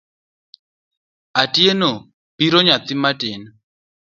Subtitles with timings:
[1.41, 1.91] Atieno
[2.37, 3.41] piro nyathi matin.